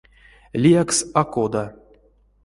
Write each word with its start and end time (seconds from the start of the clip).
Лиякс 0.61 0.99
а 1.21 1.23
кода. 1.33 1.65